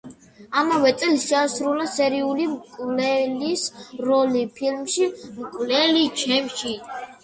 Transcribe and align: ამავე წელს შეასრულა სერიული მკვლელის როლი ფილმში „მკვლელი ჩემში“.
ამავე 0.61 0.93
წელს 1.01 1.25
შეასრულა 1.31 1.85
სერიული 1.97 2.49
მკვლელის 2.55 3.69
როლი 4.09 4.45
ფილმში 4.59 5.15
„მკვლელი 5.41 6.07
ჩემში“. 6.27 6.79